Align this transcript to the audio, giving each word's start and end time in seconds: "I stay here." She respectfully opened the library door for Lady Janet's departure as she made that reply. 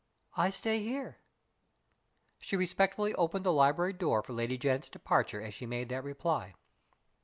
"I 0.35 0.49
stay 0.49 0.81
here." 0.81 1.19
She 2.39 2.57
respectfully 2.57 3.13
opened 3.13 3.45
the 3.45 3.53
library 3.53 3.93
door 3.93 4.23
for 4.23 4.33
Lady 4.33 4.57
Janet's 4.57 4.89
departure 4.89 5.43
as 5.43 5.53
she 5.53 5.67
made 5.67 5.89
that 5.89 6.03
reply. 6.03 6.55